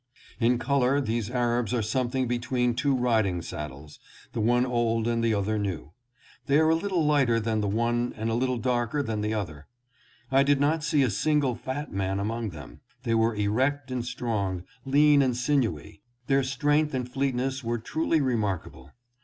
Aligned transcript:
In 0.39 0.57
color 0.57 0.99
these 0.99 1.29
Arabs 1.29 1.75
are 1.75 1.83
something 1.83 2.27
between 2.27 2.73
two 2.73 2.95
riding 2.95 3.43
saddles, 3.43 3.99
the 4.33 4.41
one 4.41 4.65
old 4.65 5.07
and 5.07 5.23
the 5.23 5.35
other 5.35 5.59
new. 5.59 5.91
They 6.47 6.57
are 6.57 6.69
a 6.69 6.75
little 6.75 7.05
lighter 7.05 7.39
than 7.39 7.61
the 7.61 7.67
one 7.67 8.11
and 8.17 8.27
a 8.27 8.33
little 8.33 8.57
darker 8.57 9.03
than 9.03 9.21
the 9.21 9.35
other. 9.35 9.67
I 10.31 10.41
did 10.41 10.59
not 10.59 10.83
see 10.83 11.03
a 11.03 11.11
single 11.11 11.53
fat 11.53 11.91
man 11.93 12.19
among 12.19 12.49
them. 12.49 12.79
They 13.03 13.13
were 13.13 13.35
erect 13.35 13.91
and 13.91 14.03
strong, 14.03 14.63
lean 14.85 15.21
and 15.21 15.37
sinewy. 15.37 16.01
Their 16.25 16.41
strength 16.41 16.95
and 16.95 17.07
fleetness 17.07 17.63
were 17.63 17.77
truly 17.77 18.21
remarkable. 18.21 18.89